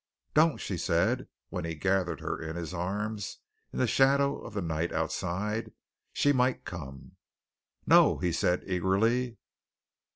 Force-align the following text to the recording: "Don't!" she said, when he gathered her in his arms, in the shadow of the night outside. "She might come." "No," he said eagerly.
"Don't!" 0.33 0.57
she 0.57 0.79
said, 0.79 1.27
when 1.49 1.63
he 1.63 1.75
gathered 1.75 2.21
her 2.21 2.41
in 2.41 2.55
his 2.55 2.73
arms, 2.73 3.37
in 3.71 3.77
the 3.77 3.85
shadow 3.85 4.39
of 4.41 4.55
the 4.55 4.61
night 4.63 4.91
outside. 4.91 5.73
"She 6.11 6.33
might 6.33 6.65
come." 6.65 7.17
"No," 7.85 8.17
he 8.17 8.31
said 8.31 8.63
eagerly. 8.65 9.37